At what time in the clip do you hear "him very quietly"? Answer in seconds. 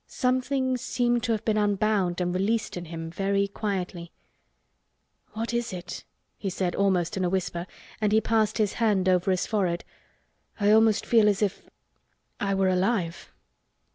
2.85-4.11